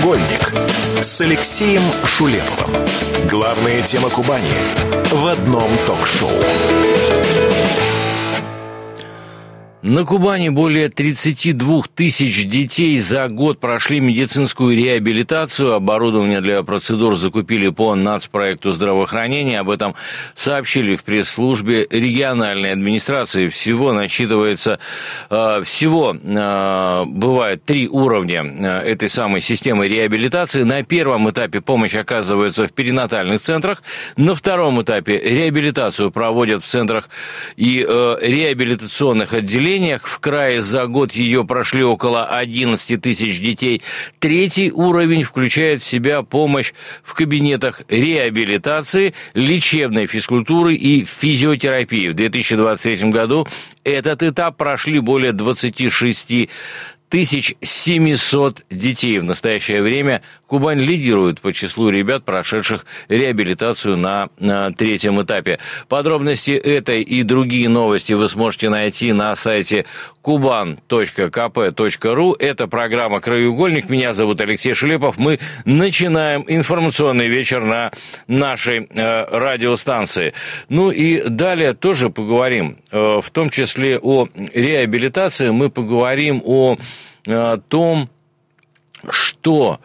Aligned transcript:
«Краеугольник» 0.00 0.52
с 1.02 1.20
Алексеем 1.20 1.82
Шулеповым. 2.04 2.70
Главная 3.28 3.82
тема 3.82 4.08
Кубани 4.08 4.48
в 5.10 5.26
одном 5.26 5.70
ток-шоу. 5.86 6.30
На 9.82 10.04
Кубани 10.04 10.50
более 10.50 10.90
32 10.90 11.84
тысяч 11.94 12.44
детей 12.44 12.98
за 12.98 13.28
год 13.28 13.60
прошли 13.60 13.98
медицинскую 13.98 14.76
реабилитацию. 14.76 15.72
Оборудование 15.72 16.42
для 16.42 16.62
процедур 16.62 17.16
закупили 17.16 17.70
по 17.70 17.94
нацпроекту 17.94 18.72
здравоохранения. 18.72 19.58
Об 19.58 19.70
этом 19.70 19.94
сообщили 20.34 20.96
в 20.96 21.04
пресс-службе 21.04 21.86
региональной 21.90 22.72
администрации. 22.72 23.48
Всего 23.48 23.94
насчитывается, 23.94 24.80
э, 25.30 25.62
всего 25.64 26.14
э, 26.14 27.04
бывает 27.06 27.64
три 27.64 27.88
уровня 27.88 28.44
э, 28.44 28.90
этой 28.90 29.08
самой 29.08 29.40
системы 29.40 29.88
реабилитации. 29.88 30.62
На 30.62 30.82
первом 30.82 31.30
этапе 31.30 31.62
помощь 31.62 31.94
оказывается 31.94 32.66
в 32.66 32.72
перинатальных 32.74 33.40
центрах. 33.40 33.82
На 34.18 34.34
втором 34.34 34.82
этапе 34.82 35.16
реабилитацию 35.16 36.10
проводят 36.10 36.62
в 36.62 36.66
центрах 36.66 37.08
и 37.56 37.78
реабилитационных 37.78 39.32
отделениях 39.32 39.69
отделениях. 39.70 40.06
В 40.06 40.18
крае 40.18 40.60
за 40.60 40.86
год 40.86 41.12
ее 41.12 41.44
прошли 41.44 41.84
около 41.84 42.24
11 42.24 43.00
тысяч 43.00 43.40
детей. 43.40 43.82
Третий 44.18 44.70
уровень 44.72 45.22
включает 45.22 45.82
в 45.82 45.86
себя 45.86 46.22
помощь 46.22 46.72
в 47.02 47.14
кабинетах 47.14 47.82
реабилитации, 47.88 49.14
лечебной 49.34 50.06
физкультуры 50.06 50.74
и 50.74 51.04
физиотерапии. 51.04 52.08
В 52.08 52.14
2023 52.14 53.10
году 53.10 53.46
этот 53.84 54.22
этап 54.22 54.56
прошли 54.56 54.98
более 55.00 55.32
26 55.32 56.48
1700 57.10 58.62
детей. 58.70 59.18
В 59.18 59.24
настоящее 59.24 59.82
время 59.82 60.22
Кубань 60.50 60.80
лидирует 60.80 61.40
по 61.40 61.52
числу 61.52 61.90
ребят, 61.90 62.24
прошедших 62.24 62.84
реабилитацию 63.08 63.96
на, 63.96 64.30
на 64.40 64.72
третьем 64.72 65.22
этапе. 65.22 65.60
Подробности 65.88 66.50
этой 66.50 67.02
и 67.02 67.22
другие 67.22 67.68
новости 67.68 68.14
вы 68.14 68.28
сможете 68.28 68.68
найти 68.68 69.12
на 69.12 69.36
сайте 69.36 69.86
kuban.kp.ru. 70.24 70.76
Это 72.36 72.66
программа 72.66 73.20
«Краеугольник». 73.20 73.88
Меня 73.88 74.12
зовут 74.12 74.40
Алексей 74.40 74.74
Шелепов. 74.74 75.20
Мы 75.20 75.38
начинаем 75.64 76.44
информационный 76.48 77.28
вечер 77.28 77.62
на 77.62 77.92
нашей 78.26 78.88
э, 78.90 79.26
радиостанции. 79.30 80.34
Ну 80.68 80.90
и 80.90 81.28
далее 81.28 81.74
тоже 81.74 82.10
поговорим, 82.10 82.78
э, 82.90 83.20
в 83.22 83.30
том 83.30 83.50
числе 83.50 84.00
о 84.00 84.26
реабилитации. 84.52 85.50
Мы 85.50 85.70
поговорим 85.70 86.42
о 86.44 86.76
о 87.28 87.58
том, 87.58 88.08
что 89.10 89.78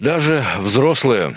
даже 0.00 0.42
взрослые 0.58 1.36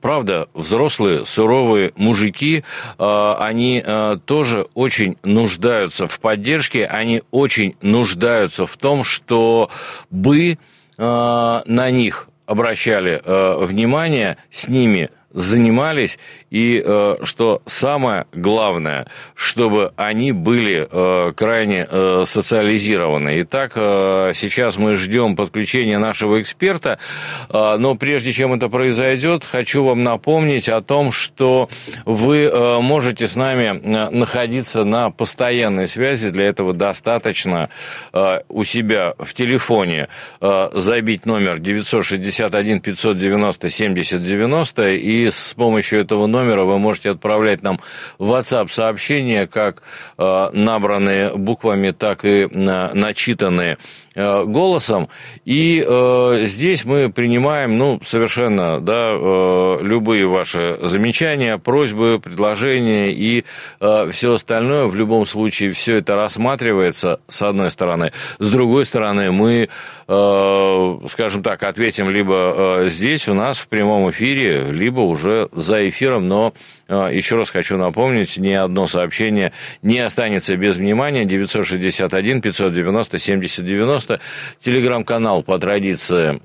правда, 0.00 0.48
взрослые, 0.52 1.24
суровые 1.24 1.92
мужики, 1.96 2.62
э, 2.98 3.34
они 3.38 3.82
э, 3.84 4.18
тоже 4.26 4.66
очень 4.74 5.16
нуждаются 5.22 6.06
в 6.06 6.20
поддержке, 6.20 6.84
они 6.84 7.22
очень 7.30 7.74
нуждаются 7.80 8.66
в 8.66 8.76
том, 8.76 9.02
что 9.02 9.70
бы 10.10 10.58
э, 10.98 11.62
на 11.64 11.90
них 11.90 12.28
обращали 12.44 13.22
внимание, 13.64 14.36
с 14.50 14.68
ними 14.68 15.08
занимались, 15.32 16.18
и 16.54 16.80
э, 16.84 17.16
что 17.24 17.62
самое 17.66 18.26
главное, 18.32 19.08
чтобы 19.34 19.92
они 19.96 20.30
были 20.30 20.86
э, 20.88 21.32
крайне 21.32 21.84
э, 21.90 22.22
социализированы. 22.26 23.42
Итак, 23.42 23.72
э, 23.74 24.30
сейчас 24.36 24.78
мы 24.78 24.94
ждем 24.94 25.34
подключения 25.34 25.98
нашего 25.98 26.40
эксперта, 26.40 27.00
э, 27.48 27.76
но 27.78 27.96
прежде 27.96 28.32
чем 28.32 28.52
это 28.52 28.68
произойдет, 28.68 29.42
хочу 29.42 29.82
вам 29.82 30.04
напомнить 30.04 30.68
о 30.68 30.80
том, 30.80 31.10
что 31.10 31.68
вы 32.04 32.44
э, 32.44 32.78
можете 32.80 33.26
с 33.26 33.34
нами 33.34 33.80
э, 33.82 34.10
находиться 34.10 34.84
на 34.84 35.10
постоянной 35.10 35.88
связи. 35.88 36.30
Для 36.30 36.44
этого 36.44 36.72
достаточно 36.72 37.68
э, 38.12 38.42
у 38.48 38.62
себя 38.62 39.14
в 39.18 39.34
телефоне 39.34 40.06
э, 40.40 40.70
забить 40.72 41.26
номер 41.26 41.58
961 41.58 42.78
590 42.78 43.70
70 43.70 44.22
90 44.22 44.90
и 44.92 45.30
с 45.30 45.52
помощью 45.54 45.98
этого 45.98 46.28
номера 46.28 46.43
вы 46.44 46.78
можете 46.78 47.10
отправлять 47.10 47.62
нам 47.62 47.80
в 48.18 48.32
WhatsApp 48.32 48.68
сообщения, 48.68 49.46
как 49.46 49.82
э, 50.18 50.50
набранные 50.52 51.36
буквами, 51.36 51.90
так 51.90 52.24
и 52.24 52.46
э, 52.50 52.90
начитанные 52.94 53.78
голосом. 54.14 55.08
И 55.44 55.84
э, 55.86 56.42
здесь 56.44 56.84
мы 56.84 57.10
принимаем, 57.10 57.78
ну, 57.78 58.00
совершенно, 58.04 58.80
да, 58.80 59.12
э, 59.12 59.78
любые 59.82 60.26
ваши 60.26 60.78
замечания, 60.82 61.58
просьбы, 61.58 62.20
предложения 62.22 63.10
и 63.10 63.44
э, 63.80 64.10
все 64.12 64.34
остальное. 64.34 64.86
В 64.86 64.94
любом 64.94 65.26
случае, 65.26 65.72
все 65.72 65.96
это 65.96 66.14
рассматривается, 66.14 67.20
с 67.28 67.42
одной 67.42 67.70
стороны. 67.70 68.12
С 68.38 68.50
другой 68.50 68.84
стороны, 68.84 69.32
мы, 69.32 69.68
э, 70.08 70.98
скажем 71.08 71.42
так, 71.42 71.62
ответим 71.62 72.10
либо 72.10 72.54
э, 72.84 72.88
здесь 72.88 73.28
у 73.28 73.34
нас 73.34 73.58
в 73.58 73.68
прямом 73.68 74.10
эфире, 74.10 74.66
либо 74.70 75.00
уже 75.00 75.48
за 75.52 75.88
эфиром, 75.88 76.28
но 76.28 76.54
э, 76.83 76.83
еще 76.88 77.36
раз 77.36 77.50
хочу 77.50 77.76
напомнить, 77.76 78.36
ни 78.36 78.52
одно 78.52 78.86
сообщение 78.86 79.52
не 79.82 79.98
останется 79.98 80.56
без 80.56 80.76
внимания. 80.76 81.24
961 81.24 82.40
590 82.40 83.18
70 83.18 83.66
90 83.66 84.04
Пожалуйста, 84.04 84.20
телеграм-канал 84.60 85.42
по 85.42 85.58
традиции 85.58 86.40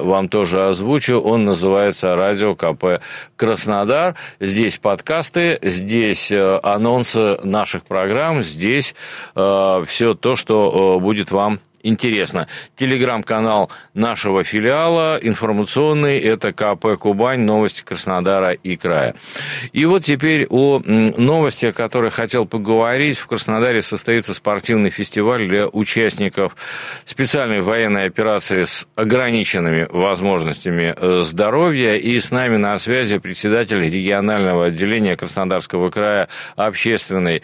вам 0.00 0.28
тоже 0.28 0.68
озвучу. 0.68 1.20
Он 1.20 1.44
называется 1.44 2.16
«Радио 2.16 2.54
КП 2.54 3.02
Краснодар». 3.36 4.16
Здесь 4.40 4.78
подкасты, 4.78 5.58
здесь 5.62 6.32
э, 6.32 6.58
анонсы 6.62 7.38
наших 7.44 7.84
программ, 7.84 8.42
здесь 8.42 8.94
э, 9.36 9.84
все 9.86 10.14
то, 10.14 10.34
что 10.34 10.96
э, 10.98 11.02
будет 11.02 11.30
вам 11.30 11.60
интересно. 11.84 12.48
Телеграм-канал 12.76 13.70
нашего 13.94 14.42
филиала 14.42 15.18
информационный, 15.22 16.18
это 16.18 16.52
КП 16.52 16.98
Кубань, 16.98 17.40
новости 17.40 17.82
Краснодара 17.84 18.52
и 18.52 18.76
края. 18.76 19.14
И 19.72 19.84
вот 19.84 20.02
теперь 20.02 20.46
о 20.50 20.80
новости, 20.84 21.66
о 21.66 21.72
которых 21.72 22.14
хотел 22.14 22.46
поговорить. 22.46 23.18
В 23.18 23.26
Краснодаре 23.26 23.82
состоится 23.82 24.34
спортивный 24.34 24.90
фестиваль 24.90 25.46
для 25.46 25.68
участников 25.68 26.56
специальной 27.04 27.60
военной 27.60 28.06
операции 28.06 28.64
с 28.64 28.86
ограниченными 28.96 29.86
возможностями 29.90 30.94
э, 30.96 31.22
здоровья. 31.22 31.94
И 31.94 32.18
с 32.18 32.30
нами 32.30 32.56
на 32.56 32.78
связи 32.78 33.18
председатель 33.18 33.82
регионального 33.82 34.66
отделения 34.66 35.16
Краснодарского 35.16 35.90
края 35.90 36.28
общественной 36.56 37.42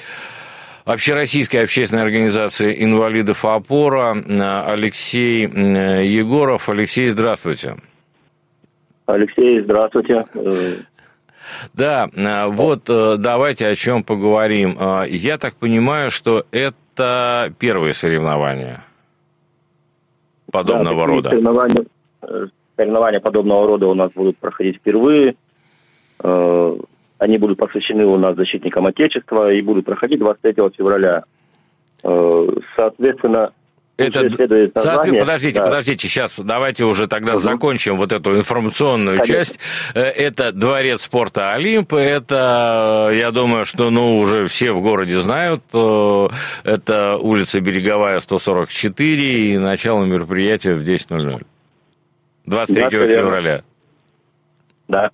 Общероссийской 0.85 1.63
общественной 1.63 2.03
организации 2.03 2.83
инвалидов 2.83 3.45
«Опора» 3.45 4.13
Алексей 4.67 5.43
Егоров. 5.47 6.69
Алексей, 6.69 7.09
здравствуйте. 7.09 7.77
Алексей, 9.07 9.61
здравствуйте. 9.61 10.25
Да, 11.75 12.09
вот 12.49 12.89
э, 12.89 13.17
давайте 13.19 13.67
о 13.67 13.75
чем 13.75 14.05
поговорим. 14.05 14.77
Э, 14.79 15.05
я 15.09 15.37
так 15.39 15.55
понимаю, 15.57 16.11
что 16.11 16.45
это 16.53 17.53
первые 17.59 17.93
соревнования 17.93 18.85
подобного 20.53 21.01
да, 21.01 21.07
рода. 21.07 21.31
Соревнования, 21.31 21.85
э, 22.23 22.47
соревнования 22.77 23.21
подобного 23.21 23.67
рода 23.67 23.89
у 23.89 23.95
нас 23.95 24.13
будут 24.13 24.39
проходить 24.39 24.77
впервые. 24.77 25.35
Они 27.21 27.37
будут 27.37 27.59
посвящены 27.59 28.07
у 28.07 28.17
нас 28.17 28.35
защитникам 28.35 28.87
Отечества 28.87 29.53
и 29.53 29.61
будут 29.61 29.85
проходить 29.85 30.19
23 30.19 30.55
февраля. 30.77 31.25
Э, 32.03 32.49
соответственно, 32.75 33.53
это, 33.99 34.23
название, 34.75 35.21
подождите, 35.21 35.59
да. 35.59 35.65
подождите, 35.67 36.09
сейчас 36.09 36.33
давайте 36.39 36.87
уже 36.87 37.07
тогда 37.09 37.35
угу. 37.35 37.43
закончим 37.43 37.99
вот 37.99 38.13
эту 38.13 38.39
информационную 38.39 39.19
Конечно. 39.19 39.35
часть. 39.35 39.59
Э, 39.95 40.01
это 40.01 40.53
дворец 40.53 41.03
спорта 41.03 41.53
Олимп, 41.53 41.93
это, 41.93 43.11
я 43.13 43.31
думаю, 43.33 43.67
что 43.67 43.91
ну 43.91 44.19
уже 44.19 44.47
все 44.47 44.73
в 44.73 44.81
городе 44.81 45.21
знают, 45.21 45.63
э, 45.75 46.29
это 46.65 47.19
улица 47.19 47.61
Береговая, 47.61 48.19
144, 48.21 49.53
и 49.53 49.59
начало 49.59 50.07
мероприятия 50.07 50.73
в 50.73 50.83
10.00. 50.83 51.45
23 52.47 52.83
да, 52.83 52.91
февраля. 52.91 53.63
Да. 54.89 55.11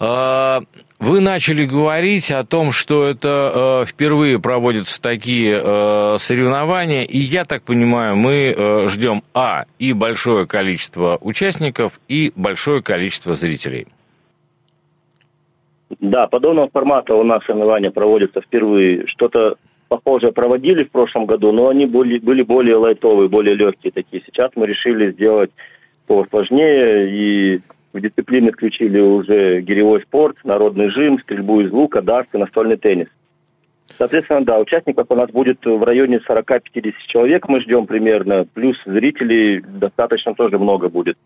А, 0.00 0.62
вы 1.00 1.20
начали 1.20 1.64
говорить 1.64 2.30
о 2.30 2.44
том, 2.44 2.70
что 2.70 3.08
это 3.08 3.82
э, 3.82 3.86
впервые 3.86 4.38
проводятся 4.40 5.00
такие 5.02 5.60
э, 5.60 6.16
соревнования, 6.18 7.04
и 7.04 7.18
я 7.18 7.44
так 7.44 7.62
понимаю, 7.62 8.14
мы 8.14 8.54
э, 8.56 8.86
ждем 8.88 9.22
а 9.34 9.64
и 9.78 9.92
большое 9.92 10.46
количество 10.46 11.18
участников, 11.20 12.00
и 12.08 12.32
большое 12.36 12.82
количество 12.82 13.34
зрителей. 13.34 13.88
Да, 16.00 16.28
подобного 16.28 16.68
формата 16.72 17.14
у 17.14 17.24
нас 17.24 17.44
соревнования 17.44 17.90
проводятся 17.90 18.40
впервые. 18.40 19.06
Что-то 19.06 19.56
похожее 19.88 20.32
проводили 20.32 20.84
в 20.84 20.90
прошлом 20.90 21.26
году, 21.26 21.50
но 21.50 21.68
они 21.68 21.86
были, 21.86 22.18
были 22.18 22.42
более 22.42 22.76
лайтовые, 22.76 23.28
более 23.28 23.56
легкие 23.56 23.90
такие. 23.90 24.22
Сейчас 24.26 24.50
мы 24.54 24.66
решили 24.66 25.12
сделать 25.12 25.50
посложнее, 26.06 27.10
и 27.56 27.60
в 27.98 28.02
дисциплины 28.02 28.52
включили 28.52 29.00
уже 29.00 29.60
гиревой 29.60 30.00
спорт, 30.02 30.36
народный 30.44 30.90
жим, 30.90 31.18
стрельбу 31.20 31.60
из 31.60 31.70
лука, 31.70 32.00
дартс 32.00 32.32
настольный 32.32 32.76
теннис. 32.76 33.08
Соответственно, 33.96 34.44
да, 34.44 34.58
участников 34.58 35.06
у 35.08 35.14
нас 35.14 35.30
будет 35.30 35.64
в 35.64 35.82
районе 35.82 36.20
40-50 36.28 36.92
человек, 37.08 37.48
мы 37.48 37.60
ждем 37.60 37.86
примерно, 37.86 38.46
плюс 38.52 38.76
зрителей 38.84 39.60
достаточно 39.60 40.34
тоже 40.34 40.58
много 40.58 40.88
будет. 40.88 41.16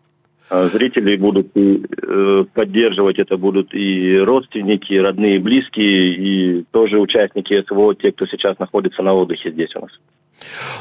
А 0.49 0.65
зрители 0.65 1.15
будут 1.15 1.47
э, 1.55 2.45
поддерживать 2.53 3.17
это 3.17 3.37
будут 3.37 3.73
и 3.73 4.17
родственники, 4.17 4.93
и 4.93 4.99
родные, 4.99 5.35
и 5.35 5.39
близкие, 5.39 6.15
и 6.15 6.65
тоже 6.71 6.99
участники 6.99 7.63
СВО, 7.67 7.95
те, 7.95 8.11
кто 8.11 8.25
сейчас 8.25 8.59
находится 8.59 9.01
на 9.03 9.13
отдыхе 9.13 9.51
здесь 9.51 9.73
у 9.75 9.81
нас. 9.81 9.91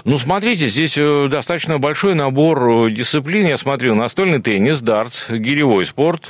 Ну, 0.05 0.19
смотрите, 0.19 0.67
здесь 0.67 0.97
э, 0.99 1.29
достаточно 1.31 1.79
большой 1.79 2.15
набор 2.15 2.87
э, 2.87 2.91
дисциплин. 2.91 3.47
Я 3.47 3.57
смотрю, 3.57 3.95
настольный 3.95 4.41
теннис, 4.41 4.81
дартс, 4.81 5.31
гиревой 5.31 5.87
спорт, 5.87 6.29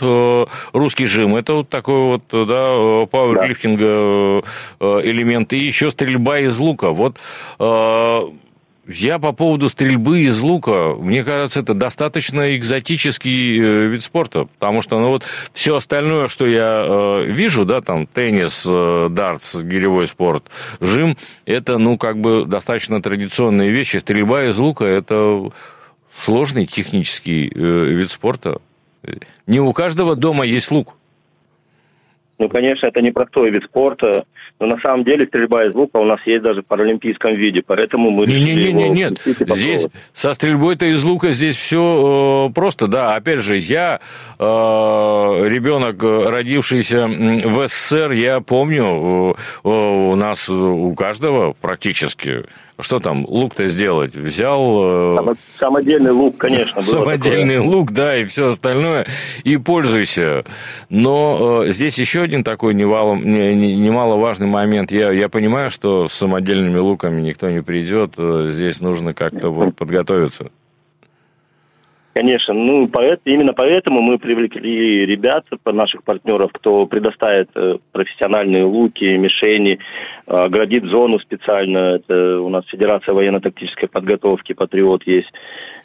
русский 0.72 1.06
жим. 1.06 1.36
Это 1.36 1.54
вот 1.54 1.68
такой 1.68 2.18
вот, 2.18 2.24
да, 2.30 3.06
пауэрлифтинга 3.06 4.42
элемент. 4.80 5.52
И 5.52 5.58
еще 5.58 5.90
стрельба 5.90 6.40
из 6.40 6.58
лука. 6.58 6.90
Вот 6.90 7.18
я 9.00 9.18
по 9.18 9.32
поводу 9.32 9.68
стрельбы 9.68 10.22
из 10.22 10.40
лука, 10.40 10.94
мне 10.98 11.22
кажется, 11.24 11.60
это 11.60 11.74
достаточно 11.74 12.56
экзотический 12.56 13.58
э, 13.58 13.86
вид 13.86 14.02
спорта, 14.02 14.46
потому 14.58 14.82
что, 14.82 14.98
ну 15.00 15.08
вот, 15.08 15.24
все 15.52 15.76
остальное, 15.76 16.28
что 16.28 16.46
я 16.46 16.84
э, 16.86 17.24
вижу, 17.26 17.64
да, 17.64 17.80
там, 17.80 18.06
теннис, 18.06 18.66
э, 18.68 19.08
дартс, 19.10 19.56
гиревой 19.56 20.06
спорт, 20.06 20.44
жим, 20.80 21.16
это, 21.46 21.78
ну, 21.78 21.98
как 21.98 22.18
бы 22.18 22.44
достаточно 22.46 23.02
традиционные 23.02 23.70
вещи. 23.70 23.98
Стрельба 23.98 24.44
из 24.44 24.58
лука– 24.58 24.84
это 24.86 25.50
сложный 26.14 26.66
технический 26.66 27.50
э, 27.54 27.58
вид 27.58 28.10
спорта. 28.10 28.60
Не 29.46 29.60
у 29.60 29.72
каждого 29.72 30.14
дома 30.14 30.44
есть 30.44 30.70
лук. 30.70 30.94
Ну, 32.38 32.48
конечно, 32.48 32.86
это 32.86 33.00
непростой 33.00 33.50
вид 33.50 33.64
спорта. 33.64 34.24
Но 34.60 34.66
на 34.66 34.78
самом 34.78 35.04
деле 35.04 35.26
стрельба 35.26 35.64
из 35.64 35.74
лука 35.74 35.98
у 35.98 36.04
нас 36.04 36.20
есть 36.24 36.42
даже 36.44 36.62
в 36.62 36.66
паралимпийском 36.66 37.34
виде, 37.34 37.62
поэтому 37.66 38.10
мы... 38.10 38.26
Не-не-не, 38.26 38.88
нет, 38.90 39.20
здесь 39.24 39.86
со 40.12 40.34
стрельбой-то 40.34 40.86
из 40.86 41.02
лука 41.02 41.32
здесь 41.32 41.56
все 41.56 42.48
э, 42.48 42.52
просто, 42.54 42.86
да. 42.86 43.16
Опять 43.16 43.40
же, 43.40 43.56
я 43.56 44.00
э, 44.38 44.44
ребенок, 44.44 46.02
родившийся 46.02 47.08
в 47.08 47.66
СССР, 47.66 48.12
я 48.12 48.40
помню, 48.40 49.36
э, 49.64 49.68
у 49.68 50.14
нас 50.14 50.48
у 50.48 50.94
каждого 50.94 51.54
практически 51.60 52.44
что 52.82 52.98
там, 52.98 53.24
лук-то 53.26 53.66
сделать? 53.66 54.14
Взял... 54.14 55.16
Э, 55.18 55.34
самодельный 55.58 56.12
лук, 56.12 56.36
конечно. 56.38 56.80
Самодельный 56.80 57.56
такое. 57.56 57.70
лук, 57.70 57.92
да, 57.92 58.16
и 58.16 58.24
все 58.24 58.48
остальное, 58.48 59.06
и 59.44 59.56
пользуйся. 59.56 60.44
Но 60.88 61.62
э, 61.64 61.72
здесь 61.72 61.98
еще 61.98 62.22
один 62.22 62.44
такой 62.44 62.74
немало, 62.74 63.14
немаловажный 63.14 64.46
момент. 64.46 64.92
Я, 64.92 65.10
я 65.12 65.28
понимаю, 65.28 65.70
что 65.70 66.08
с 66.08 66.14
самодельными 66.14 66.78
луками 66.78 67.20
никто 67.20 67.50
не 67.50 67.62
придет, 67.62 68.14
э, 68.16 68.48
здесь 68.50 68.80
нужно 68.80 69.14
как-то 69.14 69.48
вот 69.48 69.76
подготовиться. 69.76 70.50
Конечно, 72.14 72.52
ну 72.52 72.90
именно 73.24 73.54
поэтому 73.54 74.02
мы 74.02 74.18
привлекли 74.18 75.06
ребят, 75.06 75.46
наших 75.64 76.04
партнеров, 76.04 76.50
кто 76.52 76.84
предоставит 76.86 77.48
э, 77.54 77.78
профессиональные 77.90 78.64
луки, 78.64 79.16
мишени, 79.16 79.78
э, 80.26 80.48
градит 80.48 80.84
зону 80.84 81.18
специально. 81.20 81.96
Это 81.96 82.40
у 82.40 82.50
нас 82.50 82.66
Федерация 82.66 83.14
военно-тактической 83.14 83.88
подготовки, 83.88 84.52
Патриот 84.52 85.06
есть. 85.06 85.32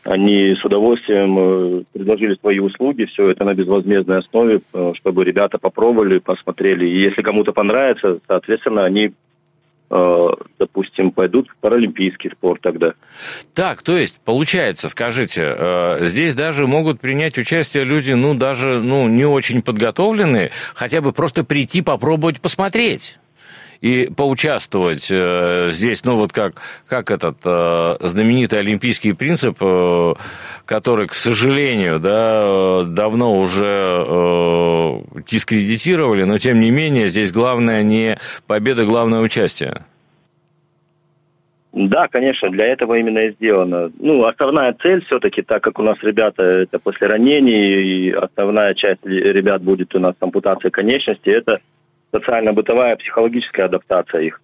Они 0.04 0.54
с 0.54 0.66
удовольствием 0.66 1.38
э, 1.40 1.84
предложили 1.94 2.36
свои 2.36 2.60
услуги, 2.60 3.06
все 3.06 3.30
это 3.30 3.46
на 3.46 3.54
безвозмездной 3.54 4.20
основе, 4.20 4.60
чтобы 4.96 5.24
ребята 5.24 5.58
попробовали, 5.60 6.20
посмотрели. 6.20 6.86
И 6.88 7.04
если 7.04 7.22
кому-то 7.22 7.54
понравится, 7.54 8.20
соответственно, 8.28 8.84
они 8.84 9.14
допустим, 9.90 11.12
пойдут 11.12 11.48
в 11.50 11.56
паралимпийский 11.58 12.32
спорт 12.32 12.62
тогда. 12.62 12.94
Так, 13.54 13.82
то 13.84 13.98
есть, 13.98 14.20
получается, 14.24 14.90
скажите, 14.90 15.56
э, 15.58 15.98
здесь 16.02 16.36
даже 16.36 16.68
могут 16.68 17.00
принять 17.00 17.38
участие 17.38 17.86
люди, 17.86 18.12
ну, 18.14 18.34
даже, 18.34 18.82
ну, 18.82 19.08
не 19.08 19.26
очень 19.26 19.62
подготовленные, 19.62 20.52
хотя 20.74 21.02
бы 21.02 21.14
просто 21.14 21.44
прийти, 21.44 21.82
попробовать, 21.82 22.42
посмотреть 22.42 23.18
и 23.82 24.10
поучаствовать 24.16 25.08
э, 25.10 25.70
здесь, 25.72 26.04
ну 26.06 26.18
вот 26.18 26.32
как, 26.32 26.62
как 26.88 27.12
этот 27.12 27.38
э, 27.46 27.96
знаменитый 28.00 28.60
олимпийский 28.60 29.14
принцип, 29.14 29.58
э, 29.62 30.14
который, 30.66 31.08
к 31.08 31.14
сожалению, 31.14 32.00
да, 32.00 32.84
давно 32.84 33.40
уже 33.40 34.06
э, 34.08 35.00
дискредитировали, 35.28 36.24
но 36.24 36.38
тем 36.38 36.60
не 36.60 36.72
менее 36.72 37.08
здесь 37.08 37.32
главное 37.32 37.84
не 37.84 38.18
победа, 38.48 38.86
главное 38.86 39.22
участие. 39.22 39.86
Да, 41.74 42.08
конечно, 42.08 42.50
для 42.50 42.66
этого 42.66 42.96
именно 42.96 43.20
и 43.20 43.34
сделано. 43.34 43.92
Ну, 44.00 44.26
основная 44.26 44.74
цель 44.82 45.06
все-таки, 45.06 45.44
так 45.44 45.62
как 45.62 45.78
у 45.78 45.84
нас 45.84 45.98
ребята 46.02 46.44
это 46.44 46.80
после 46.80 47.06
ранений, 47.06 48.08
и 48.08 48.12
основная 48.12 48.74
часть 48.74 49.06
ребят 49.06 49.62
будет 49.62 49.94
у 49.94 50.00
нас 50.00 50.16
ампутация 50.20 50.72
конечности, 50.72 51.30
это 51.30 51.60
социально-бытовая 52.12 52.96
психологическая 52.96 53.66
адаптация 53.66 54.22
их. 54.22 54.42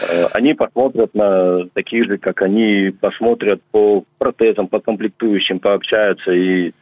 Э, 0.00 0.26
они 0.32 0.54
посмотрят 0.54 1.14
на 1.14 1.66
таких 1.74 2.06
же, 2.06 2.18
как 2.18 2.42
они, 2.42 2.92
посмотрят 3.00 3.60
по 3.70 4.04
протезам, 4.18 4.68
по 4.68 4.80
комплектующим, 4.80 5.58
пообщаются 5.60 6.32
и 6.32 6.72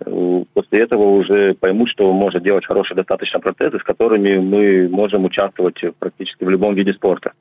э, 0.00 0.44
после 0.52 0.80
этого 0.80 1.04
уже 1.04 1.54
поймут, 1.54 1.90
что 1.90 2.12
может 2.12 2.42
делать 2.42 2.66
хорошие 2.66 2.96
достаточно 2.96 3.40
протезы, 3.40 3.78
с 3.78 3.82
которыми 3.82 4.36
мы 4.36 4.88
можем 4.88 5.24
участвовать 5.24 5.80
практически 5.98 6.44
в 6.44 6.50
любом 6.50 6.74
виде 6.74 6.92
спорта. 6.92 7.32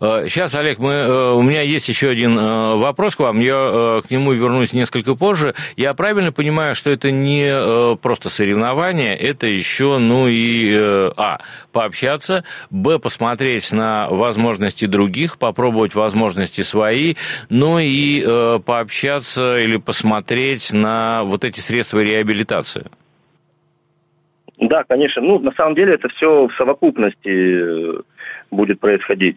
Сейчас, 0.00 0.54
э, 0.54 0.58
Олег, 0.58 0.78
мы, 0.78 0.92
э, 0.92 1.32
у 1.32 1.42
меня 1.42 1.62
есть 1.62 1.88
еще 1.88 2.10
один 2.10 2.38
э, 2.38 2.76
вопрос 2.76 3.16
к 3.16 3.20
вам. 3.20 3.40
Я 3.40 4.00
к 4.06 4.10
нему 4.10 4.32
вернусь 4.32 4.72
несколько 4.72 5.14
позже. 5.14 5.54
Я 5.76 5.94
правильно 5.94 6.32
понимаю, 6.32 6.74
что 6.74 6.90
это 6.90 7.10
не 7.10 7.96
просто 7.96 8.30
соревнование, 8.30 9.16
это 9.16 9.46
еще, 9.46 9.98
ну 9.98 10.26
и, 10.28 10.72
а, 11.16 11.40
пообщаться, 11.72 12.44
б, 12.70 12.98
посмотреть 12.98 13.72
на 13.72 14.08
возможности 14.08 14.86
других, 14.86 15.38
попробовать 15.38 15.94
возможности 15.94 16.62
свои, 16.62 17.14
ну 17.48 17.78
и 17.78 18.22
пообщаться 18.64 19.58
или 19.58 19.76
посмотреть 19.76 20.72
на 20.72 21.24
вот 21.24 21.44
эти 21.44 21.60
средства 21.60 22.00
реабилитации? 22.00 22.84
Да, 24.58 24.84
конечно. 24.84 25.22
Ну, 25.22 25.38
на 25.38 25.52
самом 25.52 25.74
деле 25.74 25.94
это 25.94 26.08
все 26.08 26.46
в 26.46 26.54
совокупности 26.56 28.02
будет 28.50 28.80
происходить 28.80 29.36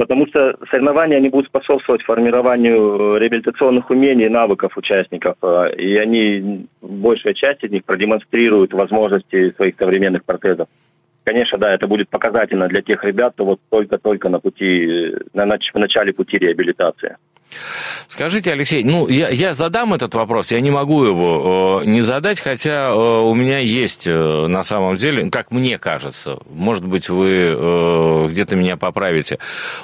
потому 0.00 0.26
что 0.28 0.56
соревнования 0.70 1.18
они 1.18 1.28
будут 1.28 1.48
способствовать 1.48 2.02
формированию 2.04 3.18
реабилитационных 3.18 3.90
умений 3.90 4.24
и 4.24 4.30
навыков 4.30 4.74
участников, 4.78 5.36
э, 5.42 5.74
и 5.76 5.94
они, 5.96 6.66
большая 6.80 7.34
часть 7.34 7.62
из 7.62 7.70
них 7.70 7.84
продемонстрируют 7.84 8.72
возможности 8.72 9.52
своих 9.56 9.74
современных 9.78 10.24
протезов. 10.24 10.68
Конечно, 11.24 11.58
да, 11.58 11.74
это 11.74 11.86
будет 11.86 12.08
показательно 12.08 12.66
для 12.66 12.80
тех 12.80 13.04
ребят, 13.04 13.34
кто 13.34 13.44
вот 13.44 13.60
только-только 13.68 14.30
на 14.30 14.40
пути, 14.40 15.12
на, 15.34 15.44
в 15.44 15.78
начале 15.78 16.14
пути 16.14 16.38
реабилитации. 16.38 17.18
Скажите, 18.08 18.52
Алексей, 18.52 18.84
ну, 18.84 19.08
я, 19.08 19.28
я 19.28 19.54
задам 19.54 19.94
этот 19.94 20.14
вопрос, 20.14 20.50
я 20.50 20.60
не 20.60 20.70
могу 20.70 21.04
его 21.04 21.80
э, 21.82 21.86
не 21.86 22.00
задать, 22.00 22.40
хотя 22.40 22.90
э, 22.90 22.94
у 22.94 23.34
меня 23.34 23.58
есть 23.58 24.06
э, 24.06 24.46
на 24.46 24.64
самом 24.64 24.96
деле, 24.96 25.30
как 25.30 25.50
мне 25.52 25.78
кажется, 25.78 26.38
может 26.50 26.84
быть, 26.84 27.08
вы 27.08 27.54
э, 27.56 28.28
где-то 28.30 28.56
меня 28.56 28.76
поправите, 28.76 29.38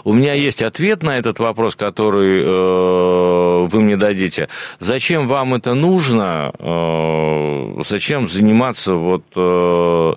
у 0.04 0.12
меня 0.12 0.35
есть 0.35 0.62
ответ 0.62 1.02
на 1.02 1.18
этот 1.18 1.38
вопрос, 1.38 1.76
который 1.76 2.42
э, 2.44 3.66
вы 3.68 3.80
мне 3.80 3.96
дадите. 3.96 4.49
Зачем 4.78 5.28
вам 5.28 5.54
это 5.54 5.75
нужно? 5.75 6.52
Э, 6.58 7.82
зачем 7.87 8.28
заниматься 8.28 8.94
вот... 8.94 9.25
Э, 9.35 10.14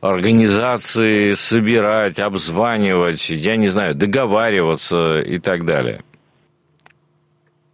организации 0.00 1.32
собирать, 1.32 2.18
обзванивать, 2.20 3.30
я 3.30 3.56
не 3.56 3.68
знаю, 3.68 3.94
договариваться 3.94 5.20
и 5.20 5.38
так 5.38 5.64
далее? 5.64 6.02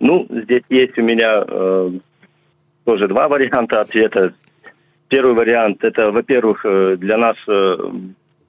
Ну, 0.05 0.27
здесь 0.29 0.65
есть 0.69 0.99
у 0.99 1.03
меня 1.03 1.45
э, 1.49 1.91
тоже 2.85 3.09
два 3.09 3.27
варианта 3.27 3.81
ответа. 3.81 4.35
Первый 5.09 5.35
вариант 5.35 5.83
это, 5.83 6.13
во-первых, 6.13 6.61
э, 6.67 6.97
для 6.99 7.17
нас 7.17 7.37
э, 7.49 7.77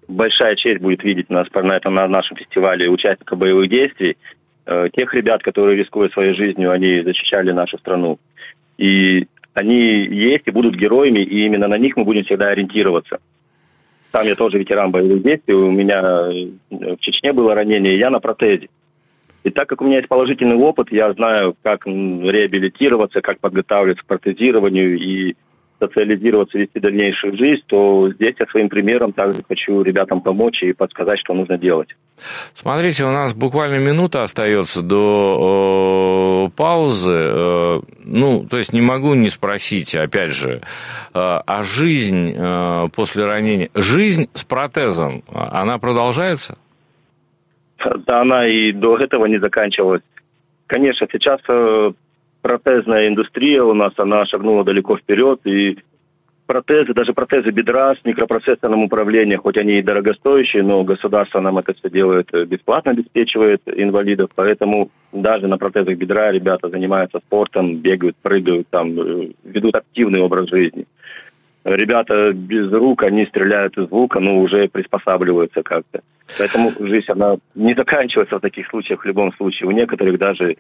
большая 0.09 0.57
честь 0.57 0.81
будет 0.81 1.01
видеть 1.05 1.29
нас 1.29 1.47
на 1.53 1.77
этом 1.77 1.95
на 1.95 2.09
нашем 2.09 2.35
фестивале 2.35 2.89
участников 2.89 3.39
боевых 3.39 3.69
действий, 3.69 4.17
э, 4.65 4.89
тех 4.91 5.13
ребят, 5.13 5.43
которые 5.43 5.77
рискуя 5.77 6.09
своей 6.09 6.35
жизнью, 6.35 6.71
они 6.71 7.01
защищали 7.03 7.53
нашу 7.53 7.77
страну. 7.77 8.19
И 8.77 9.25
они 9.53 9.79
есть 10.07 10.47
и 10.47 10.51
будут 10.51 10.75
героями, 10.75 11.19
и 11.19 11.45
именно 11.45 11.69
на 11.69 11.77
них 11.77 11.95
мы 11.95 12.03
будем 12.03 12.25
всегда 12.25 12.50
ориентироваться. 12.50 13.19
Сам 14.12 14.27
я 14.27 14.35
тоже 14.35 14.57
ветеран 14.57 14.91
боевых 14.91 15.24
действий, 15.24 15.53
у 15.53 15.71
меня 15.71 16.01
э, 16.01 16.95
в 16.95 17.00
Чечне 17.00 17.31
было 17.31 17.55
ранение, 17.55 17.95
и 17.95 18.00
я 18.00 18.09
на 18.09 18.19
протезе. 18.19 18.67
И 19.45 19.51
так 19.51 19.69
как 19.69 19.81
у 19.81 19.85
меня 19.85 19.97
есть 19.97 20.09
положительный 20.09 20.55
опыт, 20.55 20.87
я 20.91 21.13
знаю, 21.13 21.55
как 21.61 21.85
реабилитироваться, 21.85 23.21
как 23.21 23.39
подготавливаться 23.39 24.03
к 24.03 24.07
протезированию 24.07 24.97
и 24.97 25.35
социализироваться, 25.79 26.57
вести 26.57 26.79
дальнейшую 26.79 27.37
жизнь, 27.37 27.61
то 27.67 28.11
здесь 28.13 28.33
я 28.39 28.47
своим 28.47 28.69
примером 28.69 29.13
также 29.13 29.43
хочу 29.47 29.83
ребятам 29.83 30.21
помочь 30.21 30.63
и 30.63 30.73
подсказать, 30.73 31.19
что 31.19 31.35
нужно 31.35 31.59
делать. 31.59 31.89
Смотрите, 32.53 33.05
у 33.05 33.11
нас 33.11 33.35
буквально 33.35 33.77
минута 33.77 34.23
остается 34.23 34.81
до 34.81 36.47
э, 36.47 36.57
паузы. 36.57 37.11
Э, 37.11 37.81
ну, 38.03 38.47
то 38.49 38.57
есть 38.57 38.73
не 38.73 38.81
могу 38.81 39.13
не 39.13 39.29
спросить, 39.29 39.93
опять 39.93 40.31
же, 40.31 40.53
э, 40.53 40.59
а 41.13 41.61
жизнь 41.61 42.33
э, 42.35 42.87
после 42.95 43.25
ранения, 43.25 43.69
жизнь 43.75 44.27
с 44.33 44.43
протезом, 44.43 45.23
она 45.31 45.77
продолжается? 45.77 46.57
Да, 48.06 48.22
она 48.22 48.48
и 48.48 48.72
до 48.72 48.98
этого 48.98 49.25
не 49.25 49.38
заканчивалась. 49.38 50.01
Конечно, 50.68 51.08
сейчас 51.12 51.39
э, 51.48 51.92
протезная 52.42 53.08
индустрия 53.08 53.63
у 53.63 53.74
нас, 53.74 53.94
она 53.98 54.25
шагнула 54.25 54.63
далеко 54.63 54.98
вперед, 54.98 55.39
и 55.46 55.77
протезы, 56.48 56.94
даже 56.94 57.13
протезы 57.13 57.51
бедра 57.51 57.94
с 57.96 58.04
микропроцессорным 58.04 58.84
управлением, 58.84 59.39
хоть 59.42 59.58
они 59.58 59.80
и 59.80 59.84
дорогостоящие, 59.84 60.63
но 60.63 60.84
государство 60.84 61.39
нам 61.39 61.58
это 61.60 61.74
все 61.74 61.89
делает 61.89 62.30
э, 62.34 62.46
бесплатно, 62.46 62.92
обеспечивает 62.92 63.62
инвалидов, 63.68 64.32
поэтому 64.36 64.89
даже 65.12 65.48
на 65.48 65.58
протезах 65.58 65.98
бедра 65.98 66.32
ребята 66.32 66.70
занимаются 66.70 67.20
спортом, 67.20 67.77
бегают, 67.77 68.15
прыгают, 68.18 68.68
там, 68.70 69.00
э, 69.00 69.32
ведут 69.44 69.75
активный 69.75 70.22
образ 70.22 70.50
жизни. 70.50 70.86
Ребята 71.63 72.32
без 72.32 72.72
рук, 72.72 73.04
они 73.04 73.25
стреляют 73.25 73.77
из 73.77 73.89
лука, 73.89 74.20
но 74.20 74.39
уже 74.39 74.68
приспосабливаются 74.68 75.63
как-то. 75.63 76.01
Поэтому 76.38 76.72
жизнь, 76.79 77.08
она 77.10 77.38
не 77.53 77.74
заканчивается 77.74 78.38
в 78.38 78.41
таких 78.41 78.67
случаях 78.67 79.01
в 79.01 79.05
любом 79.05 79.34
случае. 79.34 79.67
У 79.67 79.72
некоторых 79.72 80.17
даже 80.17 80.55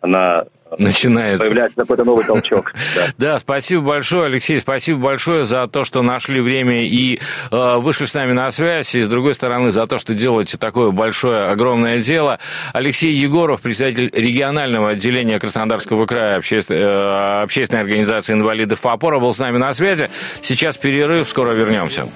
она 0.00 0.44
начинается. 0.78 1.44
Появляется 1.44 1.80
какой-то 1.80 2.04
новый 2.04 2.24
толчок. 2.24 2.72
Да. 2.94 3.06
да, 3.18 3.38
спасибо 3.38 3.82
большое, 3.82 4.26
Алексей, 4.26 4.58
спасибо 4.58 4.98
большое 4.98 5.44
за 5.44 5.68
то, 5.68 5.84
что 5.84 6.02
нашли 6.02 6.40
время 6.40 6.84
и 6.84 7.20
э, 7.50 7.76
вышли 7.78 8.06
с 8.06 8.14
нами 8.14 8.32
на 8.32 8.50
связь, 8.50 8.94
и 8.94 9.02
с 9.02 9.08
другой 9.08 9.34
стороны 9.34 9.70
за 9.70 9.86
то, 9.86 9.98
что 9.98 10.14
делаете 10.14 10.58
такое 10.58 10.90
большое, 10.90 11.50
огромное 11.50 12.00
дело. 12.00 12.38
Алексей 12.72 13.12
Егоров, 13.12 13.60
председатель 13.60 14.10
регионального 14.12 14.90
отделения 14.90 15.38
Краснодарского 15.38 16.06
края 16.06 16.38
обще... 16.38 16.60
э, 16.68 17.42
общественной 17.42 17.82
организации 17.82 18.32
инвалидов 18.32 18.80
ФАПОРа, 18.80 19.20
был 19.20 19.32
с 19.32 19.38
нами 19.38 19.58
на 19.58 19.72
связи. 19.72 20.10
Сейчас 20.42 20.76
перерыв, 20.76 21.28
скоро 21.28 21.52
вернемся. 21.52 22.08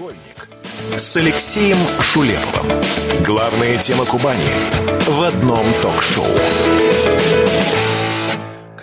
С 0.97 1.17
Алексеем 1.17 1.77
Шулеповым. 2.01 2.81
Главная 3.25 3.77
тема 3.79 4.05
Кубани 4.05 4.43
в 5.07 5.23
одном 5.23 5.67
ток-шоу. 5.83 6.25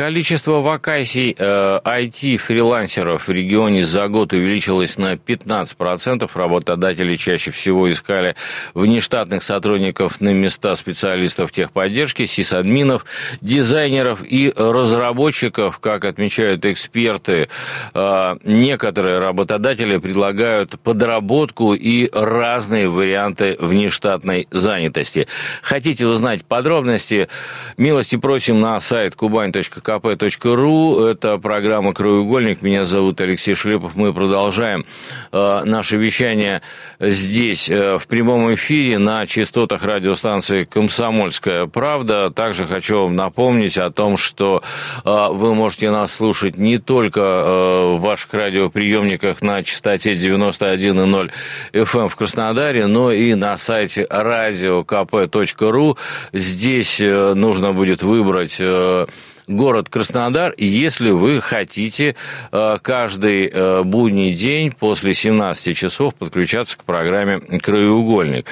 Количество 0.01 0.61
вакансий 0.61 1.35
э, 1.37 1.79
IT-фрилансеров 1.85 3.27
в 3.27 3.31
регионе 3.31 3.85
за 3.85 4.07
год 4.07 4.33
увеличилось 4.33 4.97
на 4.97 5.13
15%. 5.13 6.27
Работодатели 6.33 7.15
чаще 7.17 7.51
всего 7.51 7.87
искали 7.87 8.35
внештатных 8.73 9.43
сотрудников 9.43 10.19
на 10.19 10.33
места 10.33 10.73
специалистов 10.73 11.51
техподдержки, 11.51 12.25
сисадминов, 12.25 13.05
дизайнеров 13.41 14.23
и 14.23 14.51
разработчиков. 14.57 15.77
Как 15.77 16.03
отмечают 16.05 16.65
эксперты, 16.65 17.47
э, 17.93 18.37
некоторые 18.43 19.19
работодатели 19.19 19.97
предлагают 19.97 20.79
подработку 20.79 21.75
и 21.75 22.09
разные 22.11 22.89
варианты 22.89 23.55
внештатной 23.59 24.47
занятости. 24.49 25.27
Хотите 25.61 26.07
узнать 26.07 26.43
подробности? 26.43 27.29
Милости 27.77 28.15
просим 28.15 28.59
на 28.61 28.79
сайт 28.79 29.15
кубань.ком 29.15 29.90
kp.ru. 29.99 31.07
Это 31.07 31.37
программа 31.37 31.93
«Краеугольник». 31.93 32.61
Меня 32.61 32.85
зовут 32.85 33.19
Алексей 33.21 33.55
Шлепов. 33.55 33.95
Мы 33.95 34.13
продолжаем 34.13 34.85
э, 35.31 35.61
наше 35.65 35.97
вещание 35.97 36.61
здесь, 36.99 37.69
э, 37.69 37.97
в 37.97 38.07
прямом 38.07 38.53
эфире, 38.53 38.97
на 38.97 39.27
частотах 39.27 39.83
радиостанции 39.83 40.63
«Комсомольская 40.63 41.65
правда». 41.65 42.29
Также 42.29 42.65
хочу 42.65 43.03
вам 43.03 43.15
напомнить 43.15 43.77
о 43.77 43.89
том, 43.91 44.17
что 44.17 44.63
э, 45.03 45.27
вы 45.31 45.55
можете 45.55 45.91
нас 45.91 46.13
слушать 46.13 46.57
не 46.57 46.77
только 46.77 47.19
э, 47.21 47.95
в 47.95 48.01
ваших 48.01 48.33
радиоприемниках 48.33 49.41
на 49.41 49.63
частоте 49.63 50.13
91,0 50.13 51.31
FM 51.73 52.01
эм 52.01 52.09
в 52.09 52.15
Краснодаре, 52.15 52.87
но 52.87 53.11
и 53.11 53.33
на 53.33 53.57
сайте 53.57 54.07
radiokp.ru. 54.09 55.97
Здесь 56.33 57.01
э, 57.01 57.33
нужно 57.33 57.73
будет 57.73 58.03
выбрать 58.03 58.57
э, 58.59 59.05
город 59.47 59.89
Краснодар, 59.89 60.53
если 60.57 61.11
вы 61.11 61.41
хотите 61.41 62.15
э, 62.51 62.77
каждый 62.81 63.49
э, 63.51 63.83
будний 63.83 64.33
день 64.33 64.71
после 64.71 65.13
17 65.13 65.75
часов 65.75 66.15
подключаться 66.15 66.77
к 66.77 66.83
программе 66.83 67.39
«Краеугольник». 67.39 68.47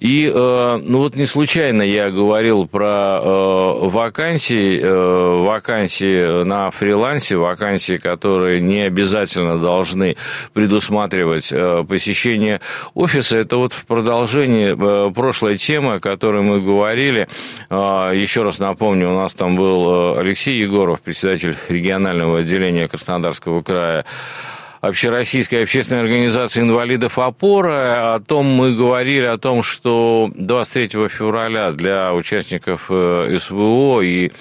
И, 0.00 0.30
э, 0.32 0.80
ну 0.82 0.98
вот 0.98 1.16
не 1.16 1.26
случайно 1.26 1.82
я 1.82 2.10
говорил 2.10 2.66
про 2.66 3.20
вакансии, 3.24 4.80
вакансии 5.44 6.44
на 6.44 6.70
фрилансе, 6.70 7.36
вакансии, 7.36 7.96
которые 7.96 8.60
не 8.60 8.82
обязательно 8.82 9.58
должны 9.58 10.16
предусматривать 10.52 11.52
посещение 11.88 12.60
офиса. 12.94 13.38
Это 13.38 13.56
вот 13.56 13.72
в 13.72 13.86
продолжении 13.86 15.10
прошлой 15.12 15.56
темы, 15.56 15.94
о 15.94 16.00
которой 16.00 16.42
мы 16.42 16.60
говорили. 16.60 17.28
Еще 17.70 18.42
раз 18.42 18.58
напомню, 18.58 19.10
у 19.10 19.14
нас 19.14 19.34
там 19.34 19.56
был 19.56 20.18
Алексей 20.18 20.33
Алексей 20.34 20.58
Егоров, 20.58 21.00
председатель 21.00 21.54
регионального 21.68 22.40
отделения 22.40 22.88
Краснодарского 22.88 23.62
края 23.62 24.04
Общероссийской 24.80 25.62
общественной 25.62 26.02
организации 26.02 26.60
инвалидов 26.60 27.20
«Опора». 27.20 28.16
О 28.16 28.18
том 28.20 28.46
мы 28.46 28.74
говорили, 28.74 29.26
о 29.26 29.38
том, 29.38 29.62
что 29.62 30.28
23 30.34 31.08
февраля 31.08 31.70
для 31.70 32.12
участников 32.12 32.86
э, 32.88 33.38
СВО 33.40 34.00
и 34.00 34.32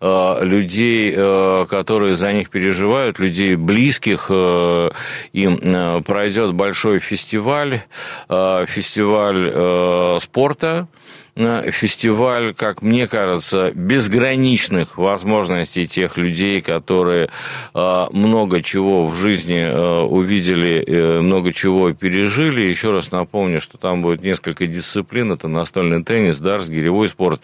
э, 0.00 0.38
людей, 0.42 1.12
э, 1.16 1.66
которые 1.68 2.14
за 2.14 2.32
них 2.32 2.48
переживают, 2.48 3.18
людей 3.18 3.56
близких, 3.56 4.30
им 4.30 6.04
пройдет 6.04 6.54
большой 6.54 7.00
фестиваль, 7.00 7.82
фестиваль 8.28 10.20
спорта, 10.20 10.86
фестиваль, 11.70 12.54
как 12.54 12.82
мне 12.82 13.06
кажется, 13.06 13.72
безграничных 13.74 14.98
возможностей 14.98 15.86
тех 15.86 16.16
людей, 16.16 16.60
которые 16.60 17.30
а, 17.74 18.08
много 18.12 18.62
чего 18.62 19.06
в 19.06 19.14
жизни 19.14 19.62
а, 19.62 20.04
увидели, 20.04 20.84
э, 20.86 21.20
много 21.20 21.52
чего 21.52 21.92
пережили. 21.92 22.62
Еще 22.62 22.90
раз 22.90 23.10
напомню, 23.10 23.60
что 23.60 23.78
там 23.78 24.02
будет 24.02 24.22
несколько 24.22 24.66
дисциплин. 24.66 25.32
Это 25.32 25.48
настольный 25.48 26.02
теннис, 26.02 26.38
дартс, 26.38 26.68
гиревой 26.68 27.08
спорт, 27.08 27.40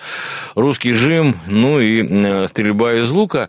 русский 0.54 0.92
жим, 0.92 1.34
ну 1.46 1.80
и 1.80 2.02
э, 2.02 2.46
стрельба 2.48 2.94
из 2.94 3.10
лука. 3.10 3.48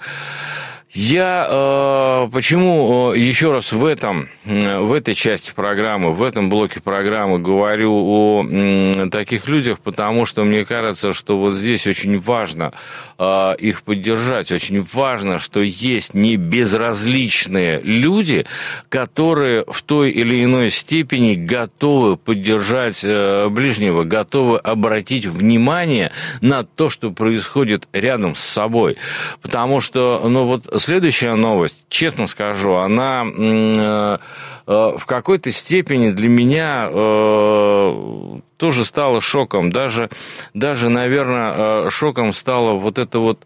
Я 0.91 1.47
э, 1.49 2.29
почему 2.31 3.13
э, 3.13 3.19
еще 3.19 3.51
раз 3.51 3.71
в 3.71 3.85
этом, 3.85 4.29
в 4.47 4.93
этой 4.93 5.13
части 5.13 5.51
программы, 5.53 6.13
в 6.13 6.23
этом 6.23 6.49
блоке 6.49 6.79
программы 6.79 7.37
говорю 7.37 7.93
о 7.93 9.09
таких 9.11 9.47
людях, 9.49 9.79
потому 9.79 10.25
что 10.25 10.45
мне 10.45 10.63
кажется, 10.63 11.11
что 11.11 11.37
вот 11.37 11.53
здесь 11.53 11.85
очень 11.85 12.17
важно 12.17 12.71
э, 13.19 13.55
их 13.59 13.83
поддержать, 13.83 14.51
очень 14.53 14.83
важно, 14.83 15.39
что 15.39 15.59
есть 15.59 16.13
не 16.13 16.37
безразличные 16.37 17.81
люди, 17.83 18.45
которые 18.87 19.65
в 19.67 19.81
той 19.81 20.11
или 20.11 20.43
иной 20.45 20.69
степени 20.69 21.35
готовы 21.35 22.15
поддержать 22.15 23.01
э, 23.03 23.49
ближнего, 23.49 24.05
готовы 24.05 24.59
обратить 24.59 25.25
внимание 25.25 26.11
на 26.39 26.63
то, 26.63 26.89
что 26.89 27.11
происходит 27.11 27.87
рядом 27.91 28.33
с 28.33 28.43
собой, 28.43 28.95
потому 29.41 29.81
что, 29.81 30.23
ну 30.25 30.45
вот 30.45 30.63
следующая 30.81 31.35
новость, 31.35 31.75
честно 31.89 32.27
скажу, 32.27 32.75
она 32.75 33.25
э, 33.25 34.17
в 34.67 35.05
какой-то 35.05 35.51
степени 35.51 36.11
для 36.11 36.27
меня 36.27 36.89
э, 36.91 38.39
тоже 38.57 38.83
стала 38.83 39.21
шоком. 39.21 39.71
Даже, 39.71 40.09
даже 40.53 40.89
наверное, 40.89 41.89
шоком 41.89 42.33
стало 42.33 42.73
вот 42.73 42.97
это 42.97 43.19
вот 43.19 43.45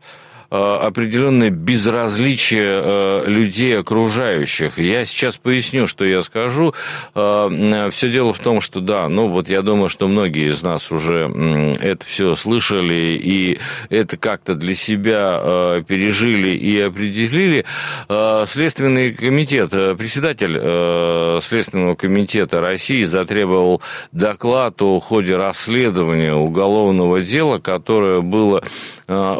определенное 0.51 1.49
безразличие 1.49 3.25
людей 3.25 3.79
окружающих. 3.79 4.77
Я 4.77 5.05
сейчас 5.05 5.37
поясню, 5.37 5.87
что 5.87 6.03
я 6.03 6.21
скажу. 6.21 6.73
Все 7.13 8.09
дело 8.09 8.33
в 8.33 8.39
том, 8.39 8.59
что 8.59 8.81
да, 8.81 9.07
ну 9.07 9.29
вот 9.29 9.49
я 9.49 9.61
думаю, 9.61 9.89
что 9.89 10.07
многие 10.07 10.51
из 10.51 10.61
нас 10.61 10.91
уже 10.91 11.29
это 11.81 12.05
все 12.05 12.35
слышали 12.35 13.19
и 13.23 13.59
это 13.89 14.17
как-то 14.17 14.55
для 14.55 14.75
себя 14.75 15.81
пережили 15.87 16.49
и 16.49 16.79
определили. 16.81 17.65
Следственный 18.45 19.13
комитет, 19.13 19.71
председатель 19.71 21.39
Следственного 21.41 21.95
комитета 21.95 22.59
России 22.59 23.03
затребовал 23.03 23.81
доклад 24.11 24.81
о 24.81 24.99
ходе 24.99 25.35
расследования 25.35 26.33
уголовного 26.33 27.21
дела, 27.21 27.59
которое 27.59 28.21
было 28.21 28.63
э, 29.07 29.33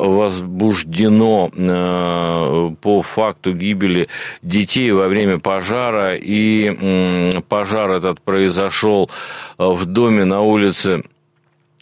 возбуждено 1.02 1.50
э, 1.54 2.76
по 2.82 3.02
факту 3.02 3.54
гибели 3.54 4.08
детей 4.42 4.92
во 4.92 5.08
время 5.08 5.40
пожара. 5.40 6.16
И 6.16 7.42
пожар 7.48 7.92
этот 7.92 8.22
произошел 8.22 9.10
в 9.58 9.86
доме 9.86 10.26
на 10.26 10.42
улице 10.42 11.04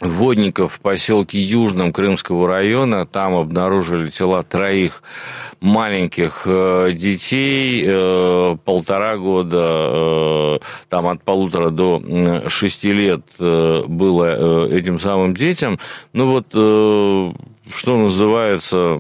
Водников 0.02 0.74
в 0.74 0.80
поселке 0.80 1.42
Южном 1.42 1.92
Крымского 1.92 2.48
района. 2.48 3.06
Там 3.06 3.36
обнаружили 3.36 4.10
тела 4.10 4.44
троих 4.44 5.04
маленьких 5.60 6.44
э, 6.46 6.94
детей, 6.94 7.84
э, 7.86 8.56
полтора 8.64 9.18
года, 9.18 9.58
э, 9.60 10.60
там 10.88 11.08
от 11.08 11.22
полутора 11.24 11.70
до 11.70 12.02
шести 12.48 12.94
лет 12.94 13.26
было 13.38 14.68
этим 14.70 15.02
самым 15.02 15.36
детям. 15.36 15.80
Ну 16.14 16.32
вот, 16.32 17.36
что 17.74 17.98
называется 17.98 18.98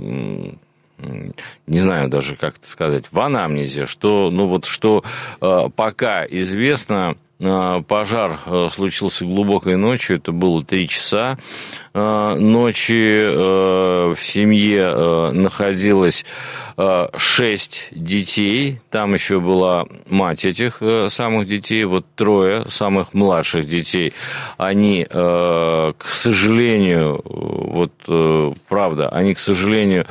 не 1.68 1.80
знаю 1.80 2.10
даже, 2.10 2.36
как 2.36 2.58
это 2.58 2.70
сказать, 2.70 3.06
в 3.10 3.20
анамнезе, 3.22 3.86
что, 3.86 4.30
ну 4.32 4.48
вот, 4.48 4.66
что 4.66 5.06
пока 5.40 6.26
известно, 6.26 7.16
Пожар 7.38 8.38
случился 8.70 9.24
глубокой 9.24 9.78
ночью, 9.78 10.18
это 10.18 10.34
было 10.34 10.62
три 10.62 10.90
часа. 10.90 11.38
Ночи 11.94 13.26
в 14.14 14.18
семье 14.20 15.32
находилось 15.32 16.26
Э, 16.26 16.69
шесть 17.18 17.88
детей, 17.92 18.80
там 18.90 19.14
еще 19.14 19.42
была 19.42 19.86
мать 20.10 20.46
этих 20.46 20.78
э, 20.82 21.10
самых 21.10 21.46
детей, 21.46 21.84
вот 21.84 22.06
трое 22.16 22.66
самых 22.70 23.14
младших 23.14 23.68
детей, 23.68 24.14
они, 24.58 25.06
э, 25.10 25.92
к 25.98 26.06
сожалению, 26.06 27.22
вот 27.26 27.92
правда, 28.68 29.10
они, 29.10 29.34
к 29.34 29.40
сожалению, 29.40 30.06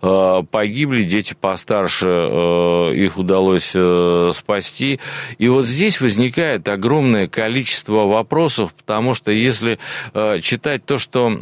погибли, 0.00 1.04
дети 1.04 1.34
постарше, 1.38 2.92
их 2.94 3.16
удалось 3.16 3.74
спасти. 4.36 5.00
И 5.38 5.48
вот 5.48 5.64
здесь 5.64 6.00
возникает 6.00 6.68
огромное 6.68 7.28
количество 7.28 8.06
вопросов, 8.06 8.74
потому 8.74 9.14
что 9.14 9.30
если 9.30 9.78
читать 10.40 10.84
то, 10.84 10.98
что, 10.98 11.32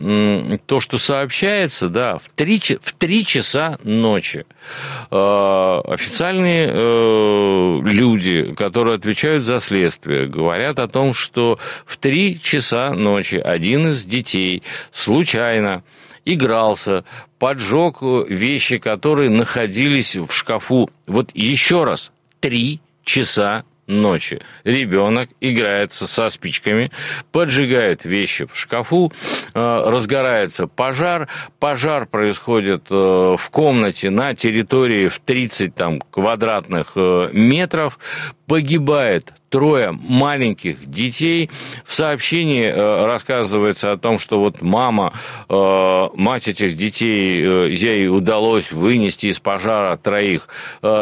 то, 0.67 0.81
что 0.81 0.99
сообщается, 0.99 1.89
да, 1.89 2.19
в 2.19 2.29
три, 2.29 2.61
в 2.83 2.93
три 2.93 3.25
часа 3.25 3.79
ночи 3.83 4.45
Э, 4.45 4.64
официальные 5.11 6.71
э, 6.71 7.81
люди, 7.85 8.55
которые 8.57 8.97
отвечают 8.97 9.45
за 9.45 9.61
следствие, 9.61 10.27
говорят 10.27 10.79
о 10.79 10.89
том, 10.89 11.15
что 11.15 11.59
в 11.87 11.97
три 11.97 12.41
часа 12.41 12.93
ночи 12.93 13.37
один 13.37 13.93
из 13.93 14.05
детей 14.05 14.63
случайно 14.93 15.83
игрался, 16.25 17.05
поджег 17.39 17.99
вещи, 18.29 18.79
которые 18.79 19.31
находились 19.31 20.17
в 20.17 20.31
шкафу. 20.33 20.91
Вот 21.07 21.31
еще 21.35 21.85
раз, 21.85 22.13
три 22.41 22.81
часа 23.05 23.65
ночи. 23.87 24.41
Ребенок 24.65 25.29
играется 25.41 26.07
со 26.07 26.29
спичками, 26.29 26.91
поджигает 27.33 28.05
вещи 28.05 28.47
в 28.47 28.57
шкафу, 28.57 29.13
э, 29.55 29.83
разгорается 29.87 30.67
пожар, 30.67 31.29
пожар 31.59 32.07
происходит 32.07 32.87
э, 32.91 33.37
в 33.39 33.51
комнате 33.51 34.11
на 34.11 34.35
территории 34.35 35.09
в 35.09 35.19
30 35.19 35.75
там, 35.75 36.01
квадратных 36.01 36.93
э, 36.97 37.31
метров, 37.33 37.99
погибает 38.47 39.33
трое 39.49 39.93
маленьких 39.93 40.85
детей. 40.85 41.49
В 41.87 41.95
сообщении 41.95 42.69
рассказывается 42.69 43.93
о 43.93 43.97
том, 43.97 44.19
что 44.19 44.41
вот 44.41 44.61
мама, 44.61 45.13
мать 45.49 46.49
этих 46.49 46.77
детей, 46.77 47.73
ей 47.73 48.09
удалось 48.09 48.73
вынести 48.73 49.29
из 49.29 49.39
пожара 49.39 49.97
троих 49.97 50.49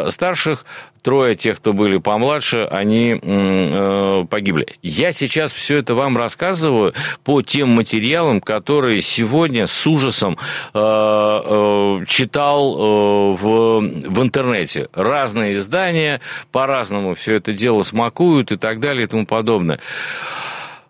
старших, 0.09 0.65
трое 1.03 1.35
тех, 1.35 1.57
кто 1.57 1.73
были 1.73 1.97
помладше, 1.97 2.67
они 2.71 3.19
э, 3.21 4.25
погибли. 4.29 4.67
Я 4.81 5.11
сейчас 5.11 5.53
все 5.53 5.77
это 5.77 5.93
вам 5.93 6.17
рассказываю 6.17 6.93
по 7.23 7.41
тем 7.41 7.69
материалам, 7.69 8.41
которые 8.41 9.01
сегодня 9.01 9.67
с 9.67 9.85
ужасом 9.85 10.37
э, 10.73 10.79
э, 10.79 12.05
читал 12.07 12.73
э, 12.73 13.37
в, 13.37 13.79
в 13.81 14.21
интернете. 14.23 14.87
Разные 14.93 15.59
издания 15.59 16.21
по-разному 16.51 17.15
все 17.15 17.35
это 17.35 17.53
дело 17.53 17.83
смакуют 17.83 18.51
и 18.51 18.57
так 18.57 18.79
далее 18.79 19.03
и 19.03 19.07
тому 19.07 19.25
подобное. 19.25 19.79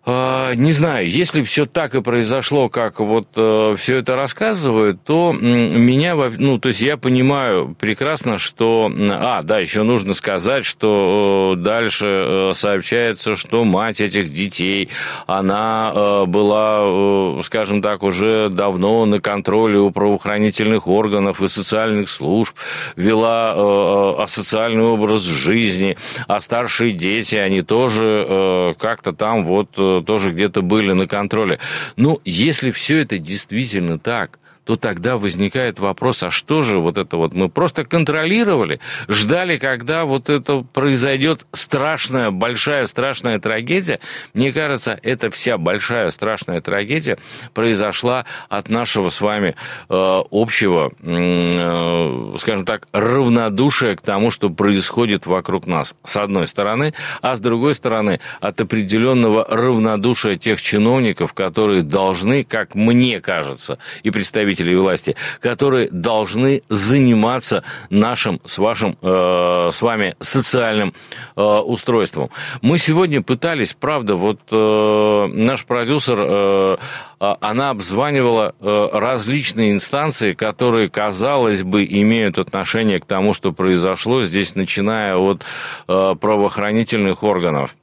А, 0.06 0.54
не 0.56 0.74
знаю, 0.74 1.10
если 1.10 1.44
все 1.44 1.66
так 1.66 1.96
и 1.96 2.02
произошло, 2.02 2.68
как 2.68 3.00
вот 3.00 3.28
э, 3.38 3.76
все 3.78 3.98
это 3.98 4.18
рассказывают, 4.18 5.02
то 5.04 5.32
меня, 5.32 6.16
ну, 6.16 6.58
то 6.58 6.70
есть 6.70 6.82
я 6.82 6.98
понимаю 6.98 7.74
прекрасно, 7.80 8.38
что, 8.38 8.92
а, 8.94 9.44
да, 9.44 9.60
еще 9.60 9.84
нужно 9.84 10.14
сказать, 10.14 10.66
что 10.66 11.56
э, 11.56 11.62
дальше 11.62 12.06
э, 12.06 12.52
сообщается, 12.54 13.38
что 13.38 13.64
мать 13.64 14.02
этих 14.02 14.34
детей, 14.34 14.90
она 15.26 16.24
была, 16.26 17.42
скажем 17.44 17.82
так, 17.82 18.04
уже 18.04 18.50
давно 18.50 19.06
на 19.06 19.22
контроле 19.22 19.80
у 19.80 19.92
правоохранительных 19.92 20.88
органов 20.88 21.42
и 21.42 21.48
социальных 21.48 22.10
служб, 22.10 22.56
вела 22.96 24.22
асоциальный 24.22 24.84
образ 24.84 25.22
жизни, 25.22 25.98
а 26.28 26.40
старшие 26.40 26.92
дети, 26.92 27.36
они 27.36 27.62
тоже 27.62 28.76
как-то 28.80 29.14
там 29.14 29.46
вот 29.46 29.78
тоже 30.02 30.32
где-то 30.32 30.62
были 30.62 30.94
на 30.94 31.08
контроле. 31.08 31.60
Ну, 31.96 32.20
если 32.26 32.72
все 32.72 32.98
это 33.00 33.18
действительно 33.18 34.00
так, 34.00 34.40
то 34.66 34.76
тогда 34.76 35.18
возникает 35.18 35.80
вопрос, 35.80 36.24
а 36.24 36.32
что 36.32 36.62
же 36.62 36.80
вот 36.80 36.98
это 36.98 37.18
вот 37.18 37.34
мы 37.34 37.50
просто 37.50 37.86
контролировали, 37.86 38.80
ждали, 39.08 39.58
когда 39.58 40.06
вот 40.06 40.30
это 40.30 40.66
произойдет 40.74 41.46
страшная, 41.52 42.32
большая, 42.32 42.86
страшная 42.88 43.40
трагедия. 43.40 44.00
Мне 44.34 44.52
кажется, 44.54 45.00
эта 45.04 45.30
вся 45.32 45.58
большая, 45.58 46.10
страшная 46.12 46.62
трагедия 46.62 47.18
произошла 47.54 48.26
от 48.50 48.70
нашего 48.70 49.10
с 49.10 49.20
вами 49.20 49.56
э, 49.90 50.22
общего, 50.32 50.92
э, 51.02 52.36
скажем 52.40 52.66
так, 52.66 52.88
равнодушия 52.94 53.96
к 53.96 54.02
тому, 54.02 54.32
что 54.32 54.50
происходит 54.50 55.26
вокруг 55.26 55.68
нас, 55.68 55.96
с 56.04 56.16
одной 56.18 56.48
стороны, 56.48 56.94
а 57.22 57.36
с 57.36 57.40
другой 57.40 57.76
стороны, 57.76 58.20
от 58.40 58.62
определенного 58.62 59.46
равнодушия 59.50 60.38
тех 60.38 60.62
чиновников, 60.62 61.34
которые 61.34 61.82
должны, 61.82 62.44
как 62.44 62.76
мне 62.76 63.20
кажется, 63.20 63.78
и 64.04 64.10
представители 64.10 64.53
представителей 64.54 64.76
власти, 64.76 65.16
которые 65.40 65.90
должны 65.92 66.62
заниматься 66.70 67.64
нашим 67.90 68.40
с 68.46 68.58
вашим, 68.58 68.98
э, 69.02 69.70
с 69.72 69.82
вами 69.82 70.16
социальным 70.20 70.94
э, 71.36 71.42
устройством. 71.42 72.30
Мы 72.62 72.78
сегодня 72.78 73.22
пытались, 73.22 73.74
правда, 73.74 74.16
вот 74.16 74.40
э, 74.52 75.28
наш 75.34 75.66
продюсер, 75.66 76.18
э, 76.20 76.78
а, 77.20 77.38
она 77.42 77.70
обзванивала 77.70 78.54
э, 78.60 78.90
различные 78.92 79.72
инстанции, 79.72 80.34
которые, 80.34 80.90
казалось 80.90 81.64
бы, 81.64 81.86
имеют 81.86 82.38
отношение 82.38 83.00
к 83.00 83.06
тому, 83.06 83.34
что 83.34 83.54
произошло 83.54 84.26
здесь, 84.26 84.56
начиная 84.56 85.16
от 85.16 85.44
э, 85.88 86.16
правоохранительных 86.20 87.24
органов 87.24 87.76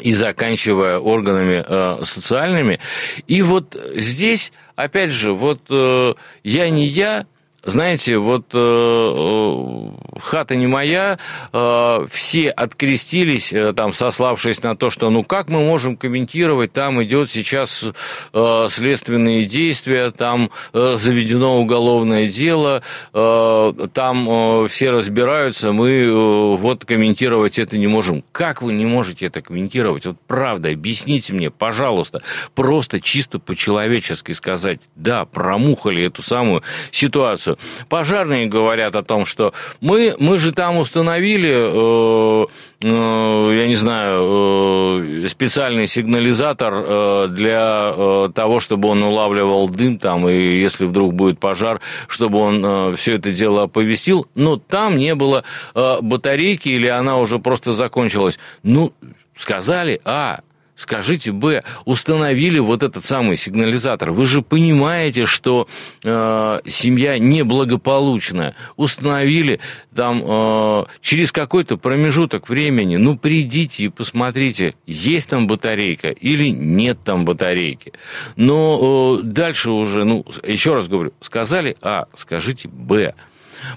и 0.00 0.12
заканчивая 0.12 0.98
органами 0.98 1.64
э, 1.66 2.04
социальными. 2.04 2.80
И 3.26 3.42
вот 3.42 3.76
здесь, 3.94 4.52
опять 4.76 5.12
же, 5.12 5.32
вот 5.32 5.60
э, 5.70 6.14
я 6.42 6.70
не 6.70 6.86
я, 6.86 7.26
знаете, 7.64 8.18
вот 8.18 8.46
э, 8.52 8.58
э, 8.58 10.18
хата 10.20 10.54
не 10.54 10.66
моя, 10.66 11.18
э, 11.52 12.06
все 12.10 12.50
открестились, 12.50 13.52
э, 13.52 13.72
там, 13.72 13.94
сославшись 13.94 14.62
на 14.62 14.76
то, 14.76 14.90
что 14.90 15.10
ну 15.10 15.24
как 15.24 15.48
мы 15.48 15.60
можем 15.60 15.96
комментировать, 15.96 16.72
там 16.72 17.02
идет 17.02 17.30
сейчас 17.30 17.84
э, 18.32 18.66
следственные 18.68 19.46
действия, 19.46 20.10
там 20.10 20.50
э, 20.72 20.96
заведено 20.98 21.58
уголовное 21.60 22.26
дело, 22.26 22.82
э, 23.12 23.72
там 23.92 24.28
э, 24.28 24.68
все 24.68 24.90
разбираются, 24.90 25.72
мы 25.72 25.90
э, 25.90 26.56
вот 26.56 26.84
комментировать 26.84 27.58
это 27.58 27.78
не 27.78 27.86
можем. 27.86 28.24
Как 28.32 28.60
вы 28.60 28.74
не 28.74 28.84
можете 28.84 29.26
это 29.26 29.40
комментировать? 29.40 30.06
Вот 30.06 30.16
правда, 30.26 30.68
объясните 30.70 31.32
мне, 31.32 31.50
пожалуйста, 31.50 32.22
просто 32.54 33.00
чисто 33.00 33.38
по-человечески 33.38 34.32
сказать, 34.32 34.88
да, 34.96 35.24
промухали 35.24 36.06
эту 36.06 36.22
самую 36.22 36.62
ситуацию. 36.90 37.53
Пожарные 37.88 38.46
говорят 38.46 38.96
о 38.96 39.02
том, 39.02 39.24
что 39.24 39.52
мы, 39.80 40.14
мы 40.18 40.38
же 40.38 40.52
там 40.52 40.78
установили, 40.78 41.52
э, 41.52 42.46
э, 42.82 43.56
я 43.56 43.66
не 43.66 43.76
знаю, 43.76 45.24
э, 45.24 45.28
специальный 45.28 45.86
сигнализатор 45.86 46.74
э, 46.74 47.26
для 47.30 47.92
э, 47.96 48.30
того, 48.34 48.60
чтобы 48.60 48.88
он 48.88 49.02
улавливал 49.02 49.68
дым 49.68 49.98
там, 49.98 50.28
и 50.28 50.58
если 50.58 50.86
вдруг 50.86 51.14
будет 51.14 51.38
пожар, 51.38 51.80
чтобы 52.08 52.38
он 52.38 52.64
э, 52.64 52.96
все 52.96 53.14
это 53.14 53.32
дело 53.32 53.64
оповестил. 53.64 54.26
Но 54.34 54.56
там 54.56 54.96
не 54.96 55.14
было 55.14 55.44
э, 55.74 55.96
батарейки 56.00 56.68
или 56.68 56.86
она 56.86 57.18
уже 57.18 57.38
просто 57.38 57.72
закончилась. 57.72 58.38
Ну, 58.62 58.92
сказали, 59.36 60.00
а, 60.04 60.40
скажите, 60.74 61.32
Б, 61.32 61.62
установили 61.84 62.58
вот 62.58 62.82
этот 62.82 63.04
самый 63.04 63.36
сигнализатор. 63.36 64.10
Вы 64.10 64.26
же 64.26 64.42
понимаете, 64.42 65.26
что 65.26 65.68
э, 66.02 66.60
семья 66.66 67.18
неблагополучная. 67.18 68.54
Установили 68.76 69.60
там 69.94 70.22
э, 70.24 70.84
через 71.00 71.32
какой-то 71.32 71.76
промежуток 71.76 72.48
времени. 72.48 72.96
Ну, 72.96 73.16
придите 73.16 73.84
и 73.84 73.88
посмотрите, 73.88 74.74
есть 74.86 75.30
там 75.30 75.46
батарейка 75.46 76.08
или 76.08 76.48
нет 76.48 76.98
там 77.04 77.24
батарейки. 77.24 77.92
Но 78.36 79.20
э, 79.20 79.22
дальше 79.22 79.70
уже, 79.70 80.04
ну, 80.04 80.24
еще 80.46 80.74
раз 80.74 80.88
говорю, 80.88 81.12
сказали 81.20 81.76
А, 81.82 82.06
скажите 82.14 82.68
Б. 82.68 83.14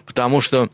Потому 0.05 0.41
что 0.41 0.69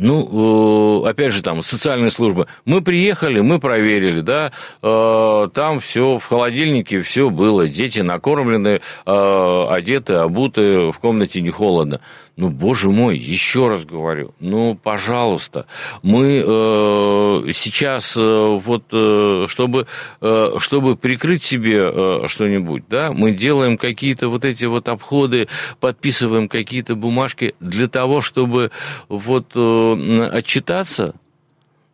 ну, 0.00 1.04
э, 1.04 1.08
опять 1.10 1.32
же, 1.32 1.42
там, 1.42 1.62
социальные 1.62 2.10
службы. 2.10 2.46
Мы 2.64 2.80
приехали, 2.82 3.40
мы 3.40 3.58
проверили, 3.58 4.20
да, 4.20 4.52
э, 4.82 5.48
там 5.52 5.80
все 5.80 6.18
в 6.18 6.24
холодильнике, 6.24 7.00
все 7.00 7.30
было, 7.30 7.68
дети 7.68 8.00
накормлены, 8.00 8.80
э, 9.06 9.66
одеты, 9.70 10.14
обуты, 10.14 10.90
в 10.90 10.98
комнате 10.98 11.40
не 11.40 11.50
холодно. 11.50 12.00
Ну, 12.38 12.50
боже 12.50 12.88
мой, 12.88 13.18
еще 13.18 13.66
раз 13.66 13.84
говорю, 13.84 14.32
ну, 14.38 14.78
пожалуйста, 14.80 15.66
мы 16.04 16.40
э, 16.46 17.50
сейчас 17.52 18.16
э, 18.16 18.20
вот, 18.20 18.84
э, 18.92 19.46
чтобы, 19.48 19.88
э, 20.20 20.52
чтобы 20.58 20.94
прикрыть 20.94 21.42
себе 21.42 21.90
э, 21.92 22.22
что-нибудь, 22.28 22.84
да, 22.88 23.12
мы 23.12 23.32
делаем 23.32 23.76
какие-то 23.76 24.28
вот 24.28 24.44
эти 24.44 24.66
вот 24.66 24.88
обходы, 24.88 25.48
подписываем 25.80 26.48
какие-то 26.48 26.94
бумажки 26.94 27.56
для 27.58 27.88
того, 27.88 28.20
чтобы 28.20 28.70
вот 29.08 29.50
э, 29.56 30.30
отчитаться, 30.32 31.16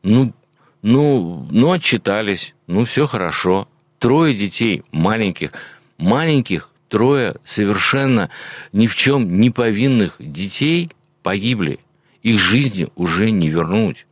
ну, 0.02 0.34
ну, 0.82 1.48
ну, 1.50 1.72
отчитались, 1.72 2.54
ну, 2.66 2.84
все 2.84 3.06
хорошо. 3.06 3.66
Трое 3.98 4.34
детей 4.34 4.82
маленьких, 4.92 5.52
маленьких 5.96 6.73
трое 6.94 7.34
совершенно 7.44 8.30
ни 8.72 8.86
в 8.86 8.94
чем 8.94 9.40
не 9.40 9.50
повинных 9.50 10.14
детей 10.20 10.90
погибли. 11.24 11.80
Их 12.22 12.38
жизни 12.38 12.86
уже 12.94 13.32
не 13.32 13.48
вернуть. 13.48 14.06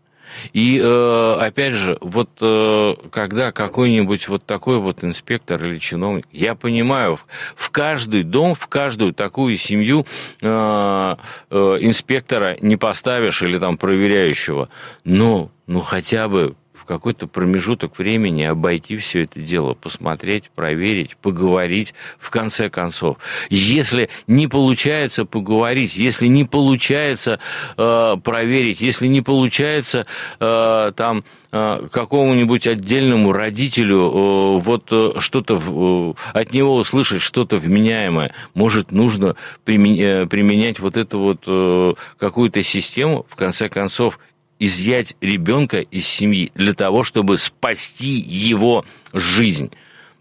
И 0.52 0.80
э, 0.82 1.36
опять 1.38 1.74
же, 1.74 1.96
вот 2.00 2.30
э, 2.40 2.94
когда 3.12 3.52
какой-нибудь 3.52 4.26
вот 4.26 4.44
такой 4.44 4.80
вот 4.80 5.04
инспектор 5.04 5.64
или 5.64 5.78
чиновник, 5.78 6.26
я 6.32 6.56
понимаю, 6.56 7.20
в 7.54 7.70
каждый 7.70 8.24
дом, 8.24 8.56
в 8.56 8.66
каждую 8.66 9.14
такую 9.14 9.56
семью 9.56 10.04
э, 10.40 11.16
э, 11.50 11.78
инспектора 11.82 12.56
не 12.62 12.76
поставишь 12.76 13.42
или 13.42 13.60
там 13.60 13.76
проверяющего, 13.76 14.68
но 15.04 15.52
ну 15.68 15.82
хотя 15.82 16.26
бы 16.28 16.56
в 16.82 16.84
какой-то 16.84 17.28
промежуток 17.28 17.96
времени 17.96 18.42
обойти 18.42 18.96
все 18.96 19.22
это 19.22 19.38
дело, 19.40 19.74
посмотреть, 19.74 20.50
проверить, 20.54 21.16
поговорить 21.16 21.94
в 22.18 22.30
конце 22.30 22.68
концов. 22.68 23.18
Если 23.50 24.10
не 24.26 24.48
получается 24.48 25.24
поговорить, 25.24 25.96
если 25.96 26.26
не 26.26 26.44
получается 26.44 27.38
э, 27.76 28.16
проверить, 28.22 28.80
если 28.80 29.06
не 29.06 29.22
получается 29.22 30.06
э, 30.40 30.92
там 30.96 31.22
э, 31.52 31.86
какому-нибудь 31.92 32.66
отдельному 32.66 33.32
родителю 33.32 34.00
э, 34.00 34.58
вот 34.58 34.88
э, 34.90 35.12
что-то 35.18 36.16
от 36.32 36.52
него 36.52 36.74
услышать 36.74 37.22
что-то 37.22 37.58
вменяемое, 37.58 38.34
может 38.54 38.90
нужно 38.90 39.36
применять 39.64 40.80
вот 40.80 40.96
эту 40.96 41.18
вот 41.20 41.96
какую-то 42.18 42.62
систему, 42.62 43.24
в 43.28 43.36
конце 43.36 43.68
концов 43.68 44.18
изъять 44.64 45.16
ребенка 45.20 45.80
из 45.80 46.06
семьи 46.06 46.52
для 46.54 46.72
того, 46.72 47.02
чтобы 47.02 47.36
спасти 47.36 48.12
его 48.12 48.84
жизнь. 49.12 49.72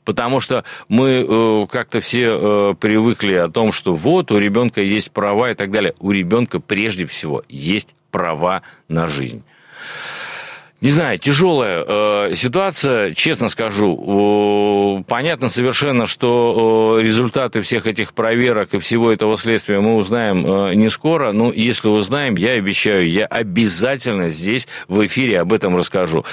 Потому 0.04 0.39
что 0.39 0.63
мы 0.89 1.23
э, 1.27 1.67
как-то 1.69 2.01
все 2.01 2.23
э, 2.25 2.75
привыкли 2.80 3.36
о 3.36 3.49
том, 3.49 3.71
что 3.71 3.93
вот 3.93 4.32
у 4.32 4.39
ребенка 4.39 4.82
есть 4.82 5.12
права 5.12 5.51
и 5.51 5.54
так 5.54 5.69
далее. 5.69 5.93
У 5.99 6.10
ребенка 6.10 6.60
прежде 6.60 7.06
всего 7.06 7.43
есть 7.49 7.93
права 8.10 8.63
на 8.88 9.08
жизнь. 9.08 9.43
Не 10.82 10.89
знаю, 10.89 11.20
тяжелая 11.20 11.86
э, 11.88 12.34
ситуация, 12.34 13.13
честно 13.13 13.50
скажу. 13.50 15.00
Э, 15.00 15.04
понятно 15.08 15.48
совершенно, 15.48 16.08
что 16.08 16.98
э, 17.00 17.04
результаты 17.04 17.62
всех 17.62 17.86
этих 17.86 18.15
проверок 18.15 18.74
и 18.74 18.80
всего 18.80 19.12
этого 19.12 19.38
следствия 19.38 19.80
мы 19.80 19.96
узнаем 19.96 20.44
э, 20.44 20.74
не 20.74 20.89
скоро. 20.89 21.34
Но 21.34 21.52
если 21.52 21.88
узнаем, 21.88 22.34
я 22.34 22.54
обещаю, 22.54 23.08
я 23.08 23.28
обязательно 23.28 24.30
здесь 24.30 24.67
в 24.88 25.06
эфире 25.06 25.41
об 25.41 25.54
этом 25.54 25.78
расскажу. 25.78 26.26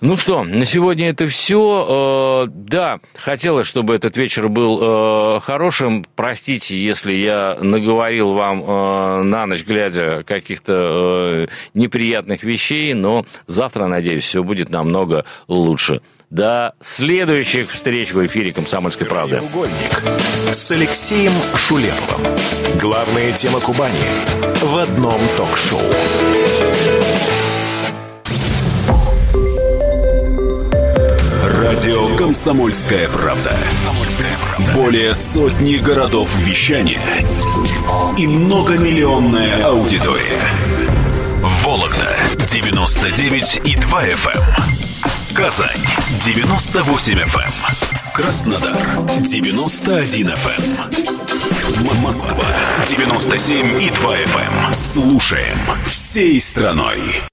Ну 0.00 0.16
что, 0.18 0.44
на 0.44 0.66
сегодня 0.66 1.08
это 1.10 1.26
все. 1.26 2.46
Э, 2.46 2.50
да, 2.50 2.98
хотелось, 3.16 3.66
чтобы 3.66 3.94
этот 3.94 4.16
вечер 4.16 4.48
был 4.48 4.78
э, 4.80 5.40
хорошим. 5.40 6.04
Простите, 6.14 6.76
если 6.76 7.12
я 7.12 7.56
наговорил 7.60 8.34
вам 8.34 8.62
э, 8.62 9.22
на 9.22 9.46
ночь 9.46 9.64
глядя 9.64 10.22
каких-то 10.24 11.48
неприятных 11.72 12.42
вещей, 12.42 12.92
но 12.92 13.24
завтра, 13.66 13.86
надеюсь, 13.86 14.22
все 14.22 14.44
будет 14.44 14.68
намного 14.68 15.24
лучше. 15.48 16.00
До 16.30 16.74
следующих 16.80 17.72
встреч 17.72 18.12
в 18.12 18.24
эфире 18.26 18.52
«Комсомольской 18.52 19.08
правды». 19.08 19.42
С 20.52 20.70
Алексеем 20.70 21.32
Шулеповым. 21.56 22.26
Главная 22.80 23.32
тема 23.32 23.58
Кубани 23.60 23.98
в 24.62 24.76
одном 24.76 25.20
ток-шоу. 25.36 25.80
Радио 31.42 32.16
«Комсомольская 32.16 33.08
правда». 33.08 33.56
Более 34.74 35.12
сотни 35.12 35.76
городов 35.76 36.32
вещания 36.36 37.02
и 38.16 38.28
многомиллионная 38.28 39.64
аудитория. 39.64 40.95
Вологда 42.26 42.44
99 42.44 43.60
и 43.64 43.76
2 43.76 44.04
FM. 44.08 44.36
Эм. 44.36 45.36
Казань 45.36 45.76
98 46.24 47.20
FM. 47.20 47.38
Эм. 47.38 47.52
Краснодар 48.12 48.76
91 49.20 50.30
FM. 50.30 50.62
Эм. 51.86 52.02
Москва 52.02 52.46
97 52.84 53.80
и 53.80 53.90
2 53.90 54.16
FM. 54.16 54.74
Слушаем 54.74 55.58
всей 55.84 56.40
страной. 56.40 57.22